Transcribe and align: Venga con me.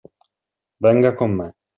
Venga 0.79 1.15
con 1.15 1.35
me. 1.37 1.53